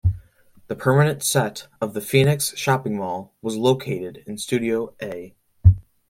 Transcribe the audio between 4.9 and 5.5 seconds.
A.